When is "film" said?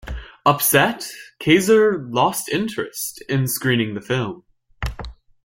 4.01-4.43